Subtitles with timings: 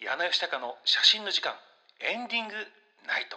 [0.00, 1.54] 矢野義孝の写真の時間
[2.00, 2.54] エンディング
[3.04, 3.36] ナイト。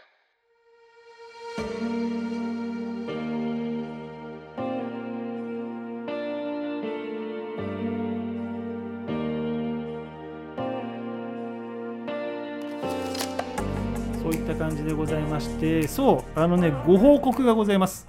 [14.21, 18.07] そういった感じでございましてそうあのねご報告がございます。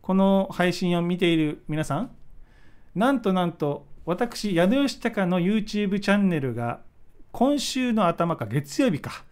[0.00, 2.12] この配信を見ている皆さん
[2.94, 6.86] なんとなんと私矢野義孝の YouTube チャンネルが
[7.38, 9.22] 今週の頭か月曜日か。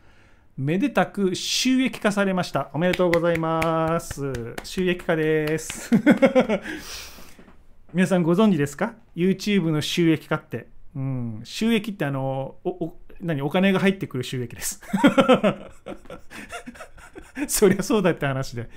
[0.56, 2.70] めでたく収益化されました。
[2.72, 4.54] おめでとうございます。
[4.62, 5.90] 収益化です。
[7.92, 13.42] 皆さんご存知ですか？YouTube の収益化って、うん、収益ってあのお何？
[13.42, 14.80] お金が入ってくる収益です。
[17.48, 18.70] そりゃそうだって話で。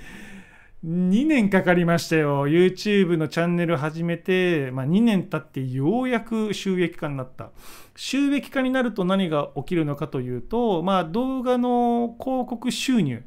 [0.82, 2.48] 2年かかりましたよ。
[2.48, 7.50] YouTube のチャンネル始めて、まあ、2年経ってようやく収益化になった。
[7.96, 13.22] 収益化になると何が起きるのかというと、まあ、動画の広告収入。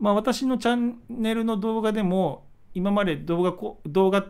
[0.00, 3.52] まあ、私のチャンネルの動画でも今まで動画
[3.86, 4.22] 動画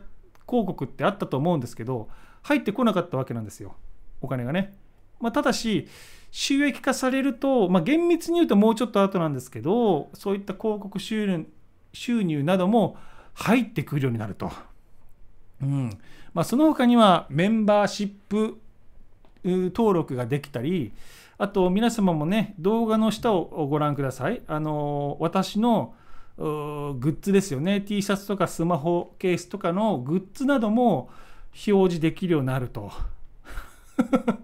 [0.46, 2.08] 広告ってあったと思うんですけど
[2.42, 3.76] 入ってこなかったわけなんですよ。
[4.20, 4.74] お金がね、
[5.20, 5.86] まあ、ただし
[6.32, 11.46] 収益化されると、まあ、厳密に言うともうちょっと後なんですけどそういった広告収入
[11.92, 12.96] 収入なども
[13.34, 14.52] 入ってくるようになると、
[15.62, 15.90] うん。
[16.34, 18.58] まあ、その他にはメンバーシップ
[19.44, 20.92] う登録ができたり
[21.38, 24.42] あと皆様もね動画の下をご覧ください。
[24.46, 25.94] あの私の
[26.36, 27.80] グッズですよね。
[27.80, 31.10] T シャツとかスマホケースとかのグッズなども
[31.66, 32.92] 表示できるようになると。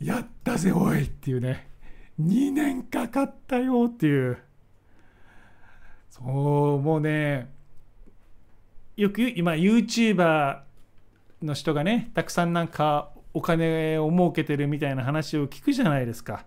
[0.00, 1.68] やったぜおいっていうね。
[2.20, 4.38] 2年かかったよっていう
[6.18, 7.50] そうもうね
[8.96, 10.60] よく今 YouTuber
[11.42, 16.44] の人がねたくさんなんかお金を儲けてるみたいな話を聞くじゃないですか。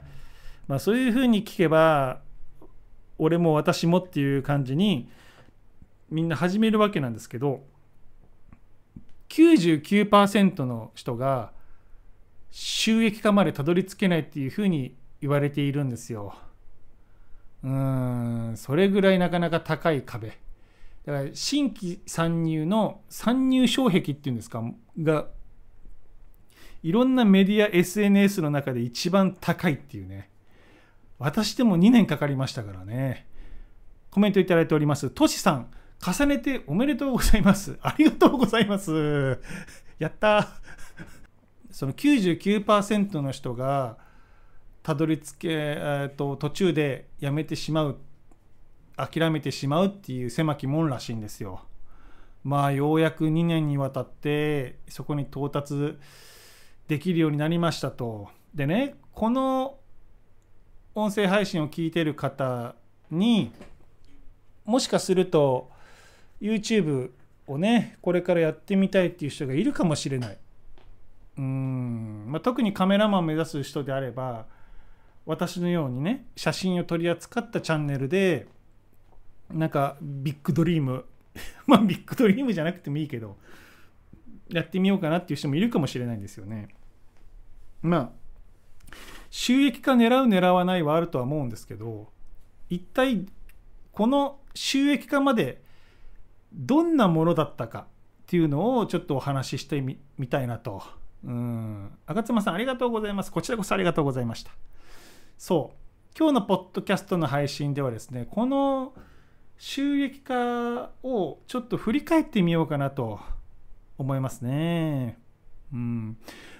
[0.67, 2.21] まあ、そういうふうに聞けば
[3.17, 5.09] 俺も私もっていう感じに
[6.09, 7.63] みんな始めるわけなんですけど
[9.29, 11.51] 99%の人が
[12.51, 16.35] 収益化までたどり着けないっていうふうに言われているんですよ。
[17.63, 20.29] うんそれぐらいなかなか高い壁。
[21.05, 24.63] だから新規参入の参入障壁っていうんですか
[25.01, 25.27] が
[26.83, 30.29] いろんなメディア SNS の中で一番高いっていうね。
[31.19, 33.27] 私でも2年かかりましたからね。
[34.09, 35.09] コメントいただいております。
[35.09, 35.71] としさん
[36.03, 37.77] 重ねておめでとうございます。
[37.81, 39.39] ありがとうございます。
[39.99, 40.49] やった
[41.69, 43.97] その99%の人が
[44.83, 47.97] たどり着け、えー、と途中でやめてしまう
[48.97, 51.61] 諦めてしまうっていう狭き門らしいんですよ。
[52.43, 55.97] まあようやく2年にわたってそこに到達
[56.87, 58.29] できるようになりましたと。
[58.53, 59.77] でねこの
[60.93, 62.75] 音声配信を聞いてる方
[63.09, 63.51] に
[64.65, 65.69] もしかすると
[66.41, 67.11] YouTube
[67.47, 70.37] をねこれからやってみたいっていう人がいるかもしれない。
[71.37, 74.45] うんまあ、特にカメラマン目指す人であれば
[75.25, 78.47] 私のようにね写真を取り扱ったチャンネルで
[79.49, 81.05] なんかビッグドリーム
[81.65, 83.37] まあビッグドリームじゃなくてもいいけど
[84.49, 86.69] やってみようかなっていう人もいるかもしれないんですよね。
[87.81, 88.11] まあ
[89.29, 92.11] 収益化狙う狙わないはあるとは思うんですけど
[92.69, 93.25] 一体
[93.93, 95.61] この収益化まで
[96.53, 97.85] どんなものだったかっ
[98.27, 100.83] ていうのをちょっとお話ししてみみたいなと。
[101.23, 103.31] うん赤妻さんありがとうございます。
[103.31, 104.51] こちらこそありがとうございました。
[105.41, 108.93] そう今日のポッドキャストの配信ではですねこの
[109.57, 113.19] 収益化をちょっと振り返ってみようかなと
[113.97, 115.17] 思いますね。
[115.73, 116.17] うん、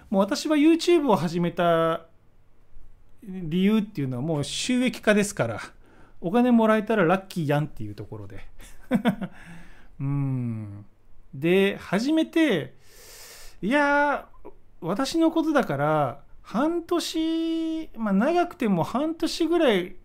[0.09, 2.07] もう私は YouTube を始めた
[3.21, 5.59] 理由っていうのはもう収益化ですから
[6.19, 8.39] お金もらえたらラッキーやんっていうところで。
[10.01, 10.85] うん、
[11.35, 12.73] で始めて
[13.61, 14.27] いや
[14.79, 19.95] 私のことだから半年、まあ、長くても半年ぐらい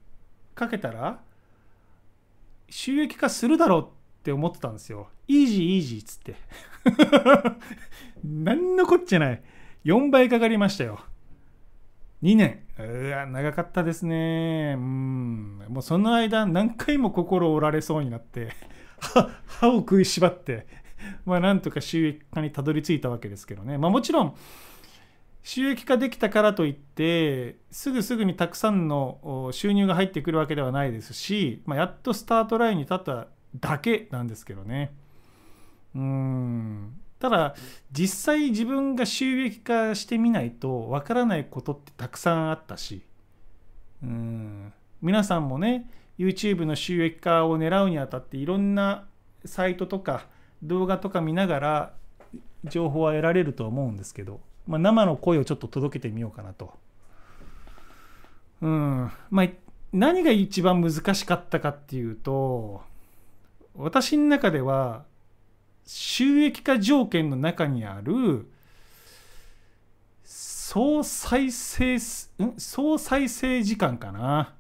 [0.55, 1.21] かけたら
[2.69, 3.87] 収益化するだろうっ
[4.23, 5.09] て思ってたんですよ。
[5.29, 6.37] イージーイージーっつって。
[8.25, 9.43] 何のこっちゃない。
[9.85, 11.01] 4倍かかりましたよ。
[12.23, 12.63] 2年。
[12.79, 14.75] うわ、長かったですね。
[14.77, 15.65] うん。
[15.69, 18.51] もうその間何回も心折られそうになって、
[19.47, 20.67] 歯を食いしばって、
[21.25, 23.79] まあなんとか収益化にたどり着いたわけですけどね。
[23.79, 24.35] まあもちろん、
[25.47, 33.29] 収益化できたからといってすぐすぐにたくさんの収入が入ってくるわけではないですし、まあ、やっとスタートラインに立った
[33.61, 34.93] だけなんですけどね。
[35.95, 37.01] うん。
[37.21, 37.55] ただ
[37.93, 43.03] 実際自分が収益化してみないとわからないことってたくさんあったし。
[44.03, 44.73] うん。
[45.01, 45.89] 皆さんもね
[46.19, 49.07] YouTube の収益化を狙うにあたっていろんな
[49.45, 50.27] サイトとか
[50.65, 51.95] 動画とか見ながら
[52.65, 56.75] 情報は得られると思うんですけど、まあ、生の声をちょっと届けてみようかなと。
[58.63, 59.11] うん。
[59.31, 59.49] まあ、
[59.93, 62.83] 何が一番難しかったかっていうと
[63.75, 65.05] 私の中では
[65.85, 68.51] 収益化条件の中にある
[70.25, 71.99] 総再生
[72.59, 74.55] 総再生時間かな。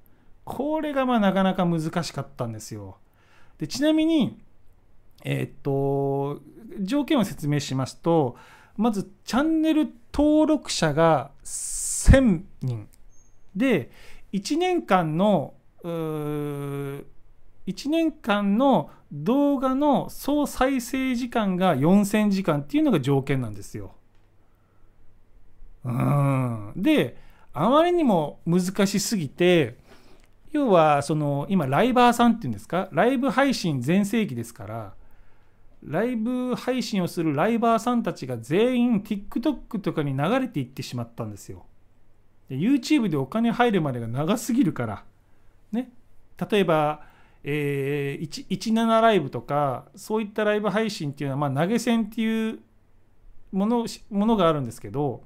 [0.45, 2.99] これがまあなかなか難しかったんですよ。
[3.59, 4.39] でちなみに
[5.25, 6.41] えー、っと
[6.81, 8.37] 条件を説明しますと
[8.77, 12.89] まずチャンネル登録者が1000人。
[13.55, 13.91] で
[14.33, 17.05] 1年間の1
[17.89, 23.95] 年間の動画の総再生時間が4000時間っていうのが条件なんですよ。
[25.85, 26.73] うん。
[26.77, 27.17] で
[27.53, 29.79] あまりにも難しすぎて
[30.53, 32.89] 要はその今ライバーさんっていうんですか？
[32.93, 34.95] ライブ配信全盛期ですから
[35.87, 41.65] ライブ配信をするライバーさんたちが全員 TikTok とかに流れていってしまったんですよ。
[42.51, 45.05] YouTube でお金入るまでが長すぎるから。
[45.71, 45.93] ね。
[46.51, 47.03] 例えば、
[47.45, 52.59] えー、17ライブとか、そういったライブ配信っていうのは、まあ、投げ銭っていう
[53.53, 55.23] ものものがあるんですけど、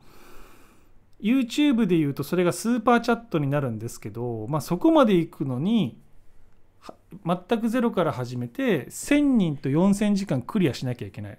[1.20, 5.98] YouTube で言うとそれがスーパーチャットになるんですけど、まあ、そこまで行くのに、
[7.24, 11.38] 全くゼロから始めて1000人と4000時間クリアしなきゃいけない。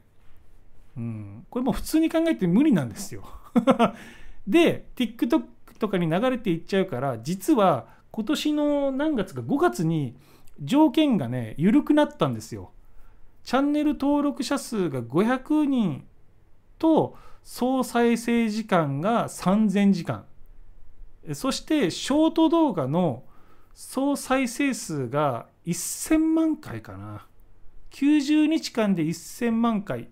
[0.98, 3.24] うん、これもう普通に考えて無理なんですよ。
[4.48, 5.44] で TikTok
[5.80, 10.16] とかに流れていっちゃうから実は今年の何月か5月に
[10.62, 12.72] 条件がね緩くなったんですよ。
[13.44, 16.06] チャンネル登録者数が500人
[16.78, 20.26] と総再生時間が3000時間
[21.34, 23.24] そしてショート動画の
[23.74, 27.26] 総再生数が1000万回かな。
[27.92, 30.10] 90日間で1000万回。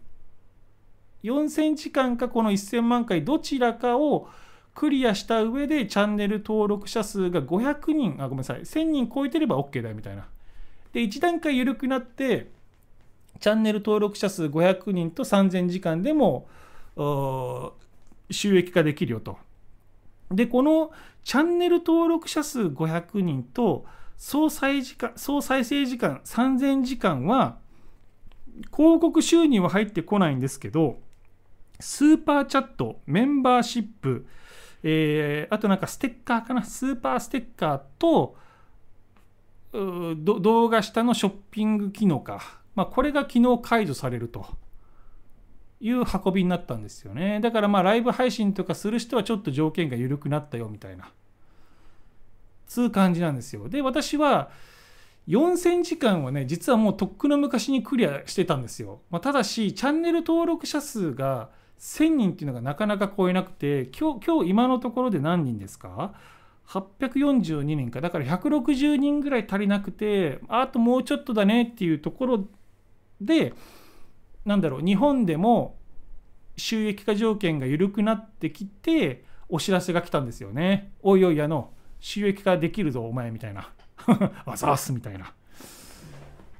[1.23, 4.29] 4000時間かこの1000万回どちらかを
[4.73, 8.15] クリアした上でチャンネル登録者数が500人。
[8.19, 8.61] あごめんなさい。
[8.61, 10.27] 1000人超えてれば OK だみたいな。
[10.93, 12.49] で1段階緩くなって
[13.39, 16.47] チャンネル登録者数500人と3000時間でも
[18.31, 19.37] 収益化できるよと。
[20.31, 20.91] でこの
[21.23, 23.85] チャンネル登録者数500人と
[24.17, 27.57] 総再時間総再生時間3000時間は
[28.75, 30.99] 広告収入は入ってこないんですけど
[31.79, 34.25] スーパーチャットメンバーシップ
[34.81, 36.63] えー、あとなんかステッカーかな？
[36.63, 44.45] スーパーステッカーとー動画下のショッピング機能か、まあ、これが昨日解除されると。
[45.81, 47.39] いう運びになったんですよね。
[47.39, 51.09] だからまあライブ配信とかする人はちょっと条件が緩くなったよみたいな。
[52.67, 53.67] つう感じなんですよ。
[53.67, 54.51] で私は
[55.27, 61.49] 4000時間はね実はもうとっくの昔にクリアしてたんですよ、まあ、ただしチャンネル登録者数が
[61.79, 66.13] 1000人っていうのがなかなか超えなくて今日今日今のところで何人ですか
[66.67, 67.99] ？842人か。
[67.99, 72.47] だから160人ぐらい足りなくてあともうちょっとだねっていうところ
[73.21, 73.53] で
[74.45, 75.77] なんだろう日本でも
[76.57, 80.91] 収益化条件が緩くなってきてお知らせが来たんですよね。
[81.01, 83.71] おいおいあの収益化できるぞお前みたいな。
[84.45, 85.33] あざーすみたいな。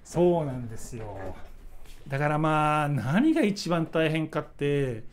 [0.03, 1.35] そうなんですよ。
[2.07, 5.03] だからまあ何が一番大変かって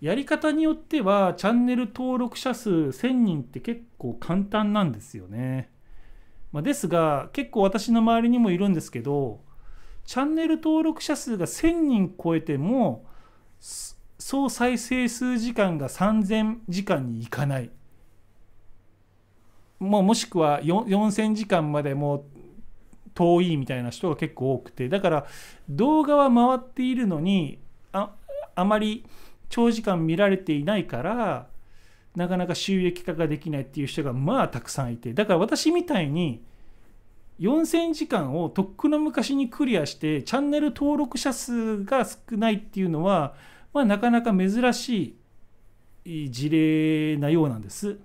[0.00, 5.70] やり方によってはチャンネル登録者数1000人って結構簡単なんですよね。
[6.52, 9.40] まあ、ですが結構私の周りにもいるんですけど
[10.10, 13.06] チャンネル登録者数が1000人超えても
[14.18, 17.70] 総再生数時間が3000時間にいかない。
[19.78, 22.24] もうもしくは4000時間までもう
[23.14, 25.26] 遠いみたいな人が結構多くてだから
[25.68, 27.60] 動画は回っているのに
[27.92, 28.10] あ
[28.56, 29.04] あまり
[29.48, 31.46] 長時間見られていないから
[32.16, 36.42] なかなか収益化ができないっていう人がまあたくさんいてだから私みたいに
[37.40, 43.34] 4000時間をとっくの昔にクリアしてチャンネル登録者数が少ないっていうのは、
[43.72, 45.16] まあ、なかなか珍し
[46.04, 47.98] い事例なようなんです。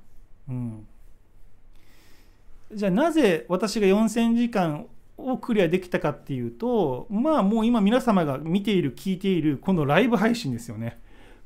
[0.47, 0.87] うん、
[2.73, 4.87] じゃあなぜ私が4000時間
[5.17, 10.99] をクリアできたかっていうとまあもう今皆様が見ている聞いているこのライブ配信ですよね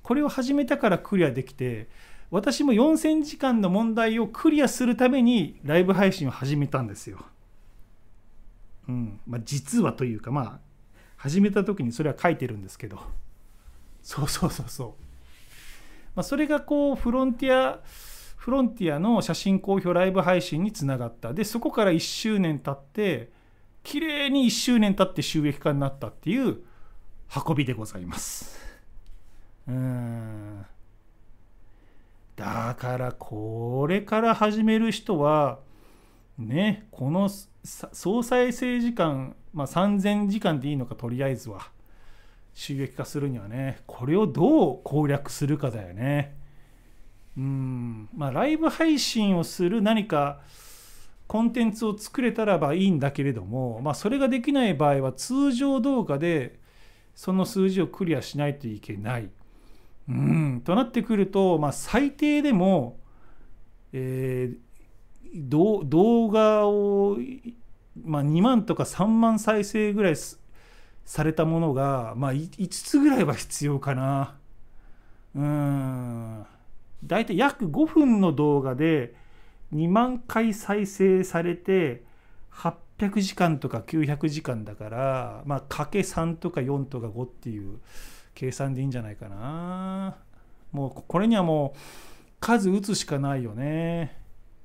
[0.03, 1.88] これを始めたからクリアできて
[2.31, 7.19] 私も4000時間の問題をクリアするためにライブ配信を始めたんですよ。
[8.89, 9.19] うん。
[9.27, 10.60] まあ、実はというかまあ
[11.15, 13.00] 始めた時にそれは書いてるんですけど。
[14.01, 14.88] そうそうそうそう、
[16.15, 17.79] まあ、それがこうフロンティア
[18.38, 21.34] フロンティアの写真公表ライブ配信につながった。
[21.34, 23.29] でそこから1周年経って
[23.84, 26.60] 綺麗に1周年経って収益化になったっていう
[27.48, 28.58] 運びでございます。
[29.67, 30.65] うん。
[32.38, 35.60] だからこれから始める人は
[36.43, 37.29] ねこの
[37.63, 41.69] 総再生時間、まあ、3000時間でいいのかとりあえずは
[42.53, 46.38] 収益化するにはねこれをどう攻略するかだよね。
[47.38, 50.41] うんまあライブ配信をする何か
[51.27, 56.60] コンテンツを作れたらばいいんだけれども、まあ、それができない場合は通常動画で
[57.13, 59.29] その数字をクリアしないといけない。
[60.10, 62.98] うんとなってくると、まあ、最低でも、
[63.93, 64.58] えー、
[65.33, 67.17] 動画を、
[68.03, 70.15] まあ、2万とか3万再生ぐらい
[71.05, 74.36] されたものが、まあ、5つぐらいは必要かな。
[75.36, 76.45] うん。
[77.03, 79.15] 大体約5分の動画で
[79.74, 82.03] 2万回再生されて
[82.51, 87.79] 800時間とか900時間だからまあかけ3とか4とか5っていう
[88.33, 90.17] 計算でいいんじゃないかな。
[90.71, 91.79] もうこれにはもう
[92.39, 94.18] 数打つしかないよね。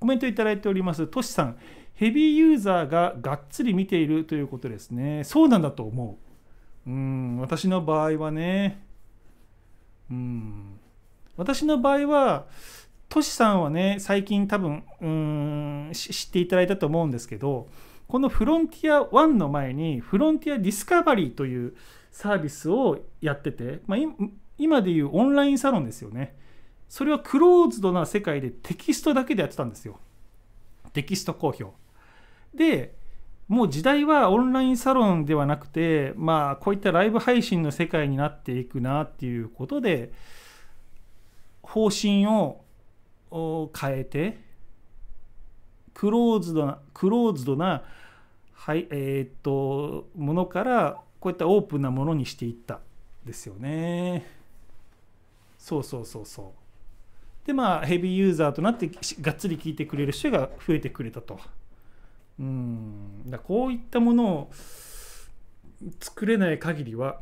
[0.05, 1.07] コメントいただいております。
[1.07, 1.57] トシさん
[1.95, 5.25] ヘビーユーザーががっつり見ているということですね。
[5.25, 6.19] そうなんだと思
[6.87, 6.91] う。
[6.91, 8.85] うん私の場合はね。
[10.11, 10.79] うん。
[11.39, 12.45] 私の場合は
[13.09, 17.69] トシさんはね最近多分うん知っていただいたと思うんですけど
[18.07, 21.75] このフロンティア1の前にフロンティアディスカバリーという
[22.11, 23.99] サービスをやってて、まあ、
[24.59, 26.37] 今でいうオンラインサロンですよね。
[26.95, 29.99] それはクローズドな世界でテキストだけでやってたんですよ。
[30.93, 31.65] テキスト公表。
[32.55, 32.95] で、
[33.49, 40.13] もう時代はオンラインサロンではなくて、まあ、こういったライブ配信の世界になっていくなっていうことで、
[41.65, 42.63] 方針を
[43.77, 44.39] 変えて、
[45.95, 47.83] クローズドな、クローズドな、
[48.53, 52.79] はい、えー、っと、ものからこういったオープンなものにしていった
[53.25, 54.29] ですよね。
[55.59, 56.64] そうそうそうそう。
[57.47, 61.39] でまあヘビーユーザーとなってがっつり聞いてくれる人が増えてくれたと。
[62.39, 64.51] うんだこういったものを
[66.01, 67.21] 作れない限りは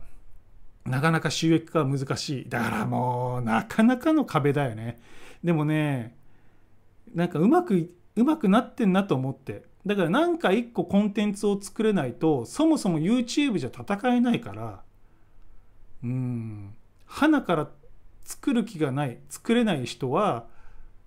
[0.86, 2.48] なかなか収益化は難しい。
[2.48, 5.00] だからもうなかなかの壁だよね。
[5.42, 6.16] でもね
[7.14, 14.82] なんかうまくうまくなってんなと思ってだから何か一個コンテンツを作れないとそもそも YouTube じゃ戦えないから
[16.04, 16.74] うん
[17.06, 17.68] 花から
[18.24, 20.46] 作る気がない作れない人は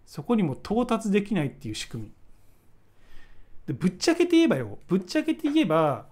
[0.05, 2.11] そこにも到達できないっていう仕組み。
[3.67, 4.77] でぶっちゃけて言えばよ。
[4.87, 6.05] ぶっちゃけて言えば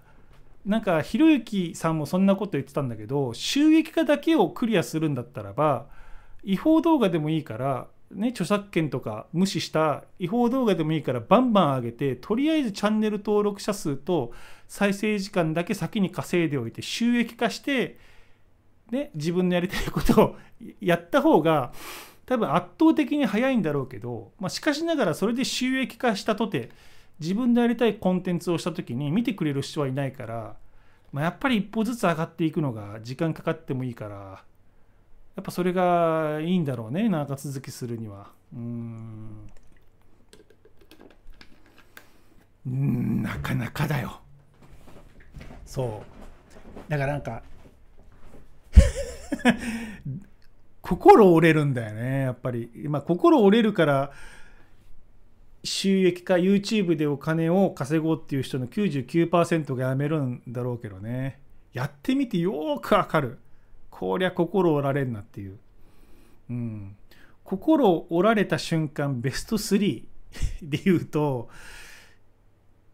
[0.66, 5.86] なんかひろゆきさんもそんなこと言ってたんだけど収益化だけをクリアするんだったらば
[6.42, 14.32] 違法動画でもいいからね、著作権とか無視した違法動画でもいいからバンバン上げてとりあえずチャンネル登録者数と
[14.68, 17.98] 再生時間だけ先に稼いでおいて収益化して、
[18.94, 20.36] ね、自分のやりたいことを
[20.80, 21.72] やった方が
[22.26, 26.70] 多分圧倒的に早いんだろうけど、まあ、しかしながらそれで収益化したとて
[27.20, 30.56] 自分でやりたいコンテンツをした時に見てくれる人はいないから、
[31.12, 34.44] まあ、やっぱり一歩ずつ上がっていくのが時間かかってもいいから。
[35.36, 38.30] やっぱそれがいいんだろうね長続きするには。
[38.52, 39.50] うん
[42.66, 44.20] なかなかだよ。
[45.66, 46.02] そ
[46.88, 46.90] う。
[46.90, 47.42] だからなんか
[50.82, 54.12] 心折れるんだよねやっぱりまあ心折れるから
[55.62, 61.40] 収益化 YouTube でお金を稼ごうっていう人の99%がやめるんだろうけどね
[61.72, 63.38] やってみてよくわかる
[63.94, 65.58] こりゃ心折られんなっていう。
[66.50, 66.96] うん。
[67.44, 70.02] 心折られた瞬間、ベスト3
[70.62, 71.48] で言うと、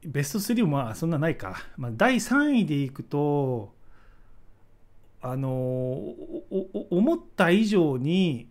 [0.05, 1.57] ベスト3もまあそんなないか。
[1.79, 3.73] まあ、第3位でいくと、
[5.23, 6.15] あの
[6.91, 8.49] 思った以上に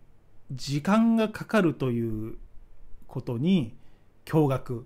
[0.52, 2.36] 時間がかかるという
[3.06, 3.74] ことに
[4.24, 4.82] 驚愕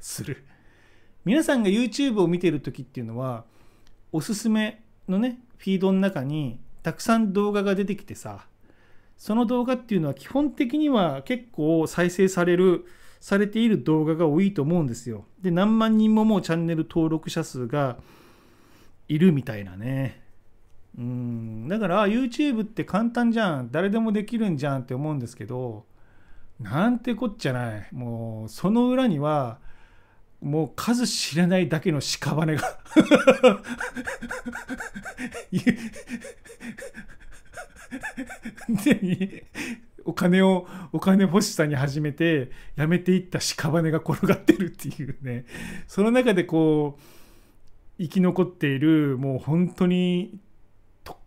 [0.00, 0.44] する。
[1.24, 3.44] 皆さんが YouTube を見てる時っていうのは、
[4.10, 8.46] おすすめのね、フィードの中にたくさん動画が出てきてさ
[9.18, 12.86] その動画っていうのは基本的には結構再生される
[13.20, 17.98] されている動画が多いと思うんですよで何万人ももうチャンネル登録者数が
[19.08, 20.22] いるみたいなね
[20.98, 21.68] うん。
[21.68, 23.70] だから YouTube って簡単じゃん。
[23.70, 25.84] 誰でもできるんじゃんって思うんですけど
[26.60, 27.88] なんてこっちゃない。
[27.92, 29.58] もうその裏には
[30.40, 32.78] もう数知れないだけの屍が。
[38.84, 39.44] で
[40.04, 45.44] お金をお金欲しさに始めてやめていった屍が転がってるっていうね。
[45.86, 47.02] その中でこう
[47.98, 50.38] 生き残っているもう本当に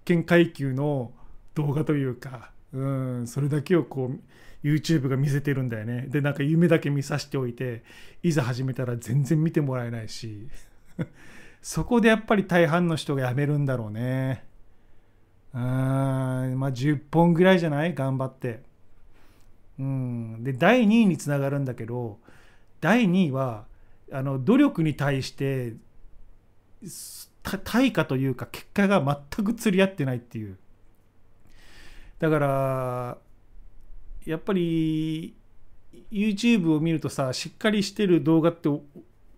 [0.03, 1.13] 特権階級の
[1.55, 2.85] 動画というかう
[3.21, 4.19] んそれだけをこう
[4.67, 6.07] YouTube が見せてるんだよね。
[6.09, 7.83] でなんか夢だけ見させておいて
[8.21, 10.47] いざ始めたら全然見てもらえないし
[11.61, 14.43] そこでやっぱり大半の人が辞めるんだろうね。
[15.53, 17.93] うんまあ10本ぐらいじゃない？
[17.93, 18.61] 頑張って。
[19.79, 22.19] うんで第2位につながるんだけど
[22.81, 23.65] 第2位は
[24.11, 25.73] あの努力に対して
[27.43, 30.57] 対価というか結果が全く釣り合ってないっていう。
[32.19, 33.17] だから
[34.25, 35.35] やっぱり
[36.11, 38.69] YouTube を見るとさしっかりしてる動画って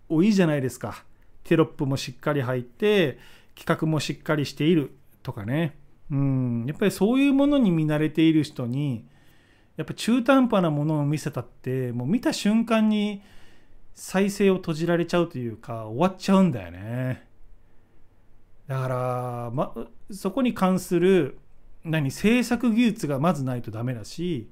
[0.08, 1.04] 多いじゃないですか。
[1.44, 3.18] テロップもしっかり入って
[3.54, 5.76] 企画もしっかりしているとかね。
[6.10, 6.64] うん。
[6.66, 9.04] やっぱりそういうものに見慣れている人に
[9.76, 13.22] やっぱ中途半端なものを見せたってもう見た瞬間に
[13.94, 17.25] 再生を閉じられちゃうというか終わっちゃうんだよね。
[18.66, 19.74] だから、ま、
[20.10, 21.38] そこに関する
[21.84, 24.48] 何制作技術がまずないとダメだし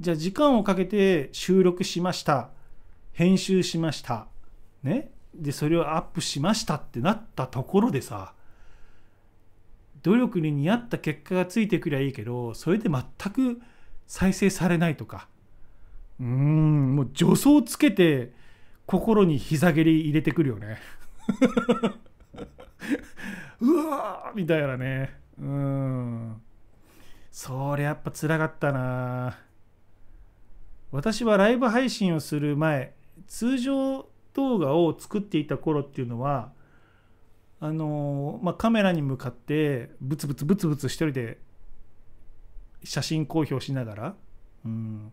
[0.00, 2.48] じゃあ時間をかけて収録しました
[3.12, 4.26] 編集しました
[4.82, 8.32] ねでそれをアップしましたってなったところでさ
[10.02, 13.60] 努力に似合った結果がついてくりゃいいけどそれで全く
[14.06, 15.28] 再生されないとか
[16.18, 18.32] うーんもう助走つけて
[18.86, 20.78] 心に膝蹴り入れてくるよね。
[23.60, 25.18] うわーみたいなね。
[25.38, 26.42] うん。
[27.30, 29.38] それやっぱつらかったな。
[30.90, 32.94] 私はライブ配信をする前
[33.26, 36.52] 通常動画を作っていた頃っていうのは
[37.60, 41.38] あのまあ、カメラに向かってブツブツブツブツ一人で
[42.82, 44.14] 写真公表しながら、
[44.64, 45.12] うん、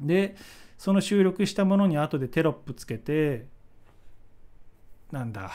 [0.00, 0.34] で
[0.78, 3.46] その収録したものに後でテロップつけて
[5.10, 5.52] なんだ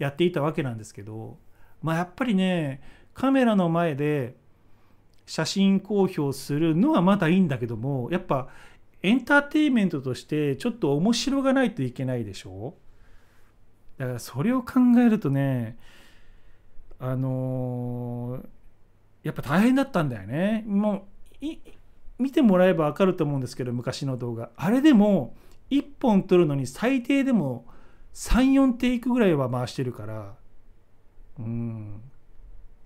[0.00, 1.38] やっていたわけなんですけど
[1.82, 2.82] まあやっぱりね
[3.14, 4.34] カメラの前で
[5.26, 8.48] 写真公表するのはまだいいんだけどもやっぱ
[9.02, 12.74] エンターテインメントとしてちょっと面白がないといけないでしょ。
[13.98, 15.78] だからそれを考えるとね
[16.98, 18.46] あのー、
[19.22, 20.64] やっぱ大変だったんだよね。
[20.66, 21.06] も
[21.42, 21.46] う
[22.18, 24.50] 見てもらえば分かると思うんですけど昔の動画。
[24.56, 25.34] あれでも
[25.70, 27.66] 1本撮るのに最低でも
[28.14, 30.34] 34テイクぐらいは回してるから
[31.38, 32.02] うん。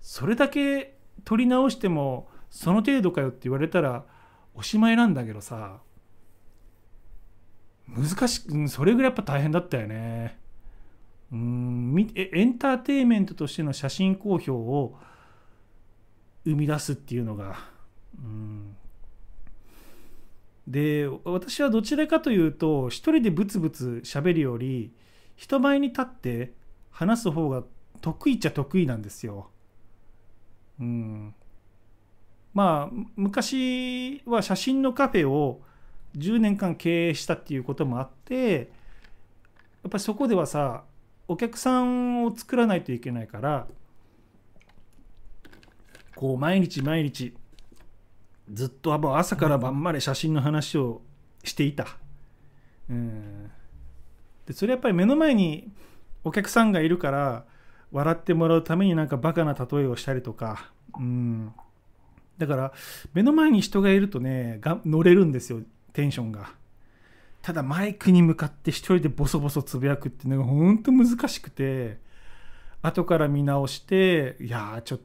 [0.01, 4.05] それだけ撮り直してもその程度かよって言われたら
[4.53, 5.81] おしまいなんだけどさ
[7.87, 10.39] 難しくそれぐらいやっぱ大変だったよね。
[11.31, 14.95] うんエンターテインメントとしての写真公表を
[16.45, 17.57] 生み出すっていうのが
[18.17, 18.75] うん。
[20.67, 24.93] で私はどちらかというと一人でブツブツ喋るより
[25.35, 26.53] 人前に立って
[26.91, 27.63] 話す方が
[28.01, 29.49] 得意っちゃ得意なんですよ。
[30.79, 31.33] うん、
[32.53, 35.61] まあ昔は写真のカフェを
[36.17, 38.61] 10年間経営したっていうこともあってや
[39.87, 40.83] っぱりそこではさ
[41.27, 43.67] お客さんを作らないといけないから
[46.15, 47.33] こう毎日毎日
[48.51, 51.01] ずっと朝から晩まで写真の話を
[51.43, 51.87] していた。
[52.89, 53.51] うん
[54.45, 55.71] でそれやっぱり目の前に
[56.23, 57.45] お客さんがいるから
[57.91, 61.53] 笑ってもらうためになんかバカな例えをしたりとか、うん、
[62.37, 62.73] だから
[63.13, 65.61] 目の前に人がいるとねが乗れるんですよ
[65.93, 66.53] テンションが。
[67.41, 71.99] ただマイクに向かって一人でボソボソつぶやくっていうのが本当難しくて
[72.81, 74.99] 後から見直していやちょっ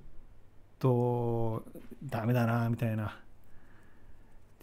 [0.78, 1.64] と
[2.02, 3.06] ダメだなみたいな。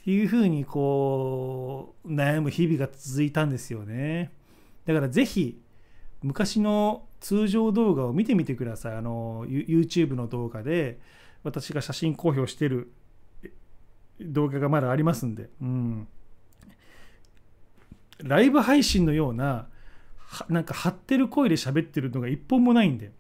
[0.02, 4.32] っていうふうにこう悩む日々が続いたんですよね。
[4.88, 5.62] だからぜひ
[6.24, 8.96] 昔の通常動画を見てみてください。
[8.96, 11.00] あの YouTube の動画で
[11.44, 12.92] 私が写真公表してる
[14.20, 16.08] 動画がまだありますんで、うん、
[18.20, 19.68] ライブ配信のような
[20.50, 23.12] なんか張ってる声で喋ってるのが一本もないんで。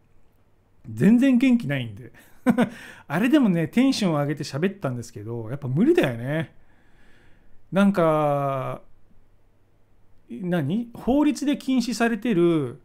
[0.89, 2.13] 全然元気ないんで。
[3.07, 6.55] あれでもねテンションを上げて喋ったんですけどやっぱ無理だよね。
[7.71, 8.81] なんか
[10.29, 10.89] 何？
[10.93, 12.81] 法律で禁止されてる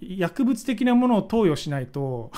[0.00, 2.32] 薬物的なものを投与しないと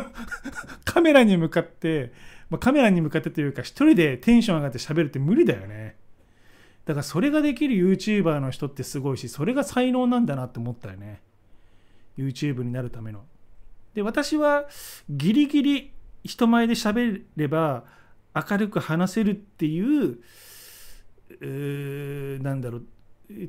[0.84, 2.12] カメラに向かって、
[2.48, 5.96] まあ、カメラに向かってというか一人でテンション上がって喋るって無理だよね。
[6.86, 11.20] だからそれができる YouTuber の人ってすごいしそれが才能なんだなって思ったよね。
[12.16, 13.24] YouTube になるための。
[13.94, 14.66] で私は
[15.10, 15.92] ギリギリ
[16.24, 17.84] 人前で喋れば
[18.34, 20.18] 明るく話せるっていう
[21.40, 22.86] うなんだろう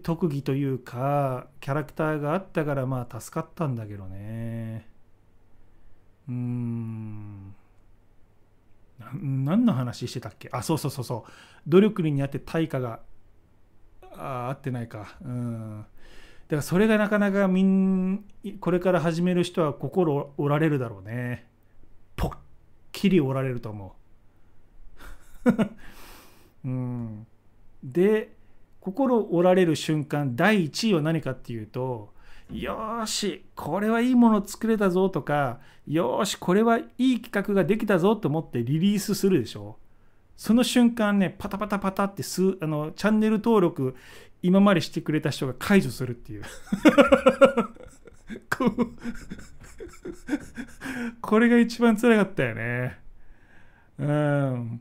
[0.01, 4.89] 特技というかキャラクターがあったからまあ助かったんだけどね。
[6.27, 7.55] うーん。
[8.99, 10.49] 何の話してたっけ？
[10.51, 11.31] あそうそうそうそう。
[11.67, 13.01] 努力にあって対価が
[14.13, 15.15] あ合ってないか。
[15.23, 15.85] うん。
[16.47, 18.23] だからそれがなかなかみん
[18.59, 21.47] これから始める人は心折られるだろうね。
[22.15, 22.31] ぽっ
[22.91, 23.95] きり折られると思
[25.45, 25.51] う。
[26.65, 27.27] うん。
[27.83, 28.36] で
[28.87, 32.13] 心折られる瞬間第1位は何かっていうと
[32.49, 39.75] よーしこれはいいもの作れたぞとかよーしこれはいい企画ができたぞと思ってリリースするでしょ。
[40.37, 43.93] その瞬間ねパタパタパタってすあのチャンネル登録
[44.41, 46.43] 今までしてくれた人が解除するっていう
[51.19, 52.97] これが一番辛かったよね。
[53.99, 54.79] うん。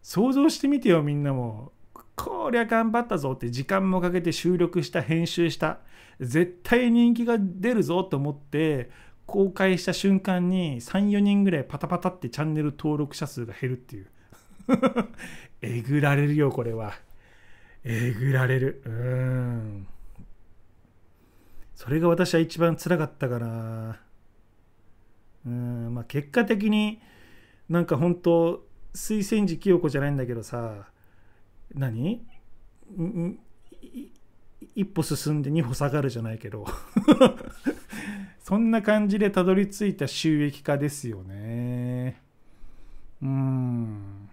[0.00, 1.72] 想像してみてよみんなも。
[2.16, 5.78] こりゃ頑張ったぞって時間もかけて収録した編集した
[6.20, 8.90] 絶対人気が出るぞと思って
[9.26, 14.06] 公開した瞬間に34人ぐらいパタパタってチャンネル登録者数が減るっていう。
[15.62, 16.92] えぐられるよこれは。
[17.84, 18.82] えぐられる。
[18.84, 19.86] うん。
[21.74, 24.00] それが私は一番つらかったかな。
[25.46, 25.94] うん。
[25.94, 27.00] まあ結果的に
[27.68, 30.88] なんか本当推薦時清子じゃないんだけどさ
[31.74, 32.24] 何？
[34.74, 36.66] 一歩進んで二歩下がるじゃないけど。
[38.40, 42.20] そんな感じでたどり着いた収益化ですよね。
[43.22, 44.28] うん。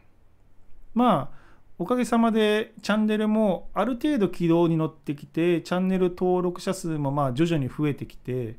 [0.94, 1.40] まあ
[1.78, 8.56] おかげさまでチャンネルもある程度軌道に乗ってきてチャンネル登録者数もまあ徐々に増えてきて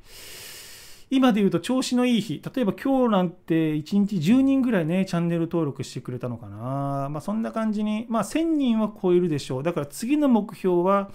[1.12, 7.08] 今で言うと調子のいい日、例えば今日なんて1日10人ぐらいね、チャンネル登録してくれたのかな。
[7.10, 9.62] まあそんな感じに、まあ1000人は超えるでしょう。
[9.64, 11.10] だから次の目標は、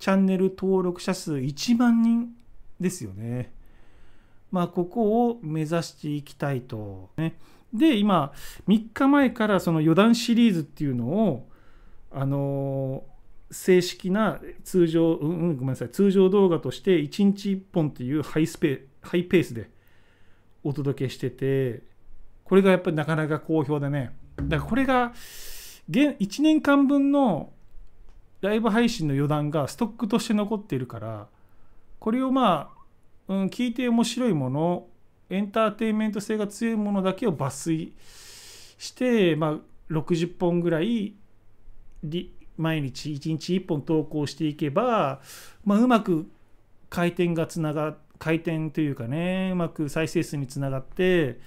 [0.00, 2.34] チャンネル登録者数1万人
[2.80, 3.52] ですよね。
[4.50, 7.10] まあここを目指していきたいと。
[7.16, 7.38] ね、
[7.72, 8.32] で、今、
[8.66, 11.48] 3日前からその余談シリーズっていうのを、
[12.10, 13.04] あの
[13.52, 19.70] 正式な通常、うん、うん、ごめんなさい、通常動画として1日1本っていうハイスペハイペースで
[20.62, 21.82] お届けしてて
[22.44, 24.16] これがやっぱりなかなか好評でね。
[24.36, 25.12] だからこれが
[25.88, 27.52] 現1年間分の
[28.40, 31.26] ライブ配信の余談がストックとして残っているから
[31.98, 32.70] これをま
[33.28, 34.86] あ、うん、聞いて面白いもの
[35.30, 37.92] エンターテインメント性が強いものだけを抜粋
[38.78, 41.14] して、まあ、60本ぐらい
[42.56, 45.20] 毎日1日1本投稿していけば、
[45.64, 46.30] まあ、うまく
[46.90, 51.38] 回転がつながって回転というかねうまく再生数につながって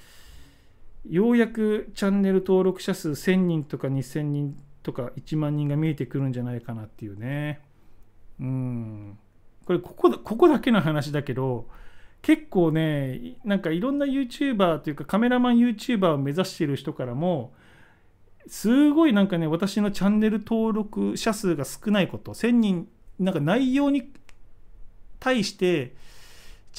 [1.10, 7.62] ようやくチャンネル登録者数1000人とか2000人とか1万人が見えてくるんじゃないかなっていうね。
[8.40, 9.18] うん。
[9.66, 11.68] これここここだけの話だけど
[12.22, 17.54] 結構ねなんかいろんな YouTuber というかカメラマン YouTuber を目指している人からも
[18.48, 22.88] すごいなんかね私のチャンネル登録者数が少ないこと1000人
[23.20, 24.12] なんか内容に
[25.20, 25.96] 対して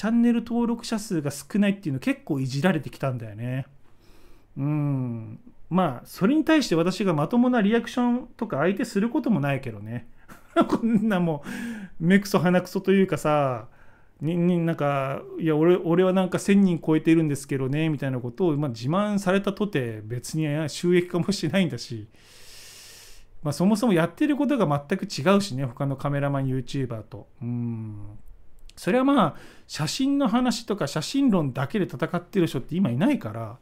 [0.00, 3.66] チャンネル登録者数が少ないっていうの結構いじられてきたんだよね。
[4.56, 5.38] うん。
[5.68, 10.08] まあ、それに対して私がまともなリアクションとか相手することもないけどね。
[10.56, 11.44] こんなも
[12.00, 13.68] う、目くそ鼻くそというかさ、
[14.22, 22.08] にになんか、いや俺、俺はなんか1000人超えてるんですけどね、みたいなことを、まあ、自慢されたとて別に収益化もしないんだし、
[23.42, 27.28] まあ、そもそもやってることが全く違うしね、他のカメラマン YouTuber と。
[27.42, 28.18] うん
[28.76, 33.58] それはまあ写真の話とか写真論だけで戦ってる人って今いないから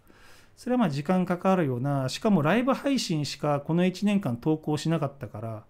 [0.57, 5.65] それはまあ時間かかるようなしかもライブ配信しかこの1年間投稿しなかったから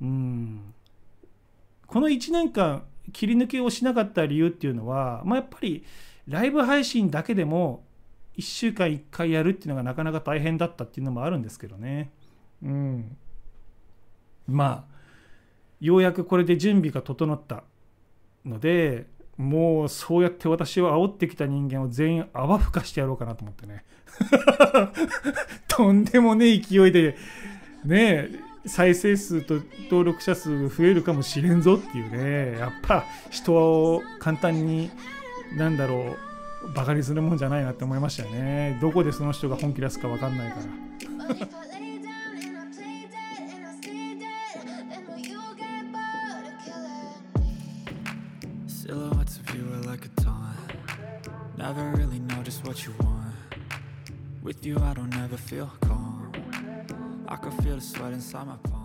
[0.00, 0.74] うん
[1.86, 5.84] この1年間切り抜けをしなかった理由っていうのは、まあ、やっぱり
[6.26, 7.84] ライブ配信だけでも
[8.36, 12.12] 1週間1回やるっていうのがなかなか大変だったっていうのもあるんですけどね。
[12.62, 13.16] うん。
[14.46, 14.94] まあ、
[15.80, 17.64] ようやくこれで準備が整った
[18.44, 23.84] のでもうそうやって私を煽ってきた人間を全員泡吹かしてやろうかなと思ってね。
[25.68, 27.16] とんでもねえ勢いで
[27.84, 28.30] ね
[28.66, 32.58] 再生数と登録者数増えるかもしれんぞっていうね。
[32.58, 34.90] やっぱ人を簡単に
[35.56, 36.16] なんだろ
[36.64, 38.76] うバカにするもんじゃないなって思いましたよね。
[38.80, 41.68] どこでその人が本気出すか分かんないから。
[54.42, 56.32] With you, I don't ever feel calm.
[57.28, 58.77] I can feel the sweat inside my palms.